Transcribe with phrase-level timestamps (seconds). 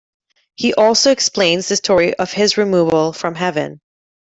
[0.55, 3.81] He also explains the story of his removal from heaven.